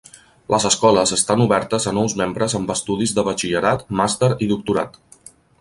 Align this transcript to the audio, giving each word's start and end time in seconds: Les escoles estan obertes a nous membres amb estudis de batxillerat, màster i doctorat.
Les 0.53 0.63
escoles 0.69 1.13
estan 1.17 1.43
obertes 1.45 1.85
a 1.91 1.93
nous 1.99 2.17
membres 2.23 2.57
amb 2.63 2.75
estudis 2.77 3.15
de 3.19 3.29
batxillerat, 3.31 3.87
màster 4.01 4.35
i 4.47 4.53
doctorat. 4.57 5.03